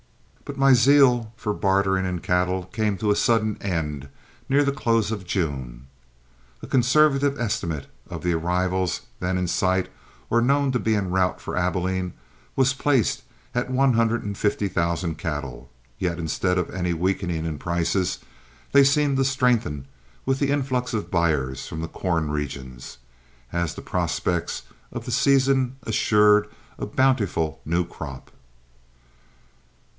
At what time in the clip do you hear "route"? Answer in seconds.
11.11-11.39